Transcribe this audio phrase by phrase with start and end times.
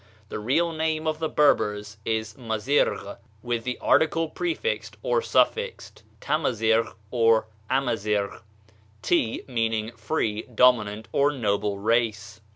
[0.29, 6.27] The real name of the Berbers is Mazirgh, with the article prefixed or suffixed T
[6.27, 8.41] amazirgh or Amazirgh
[9.03, 12.41] T meaning free, dominant, or 'noble race.'...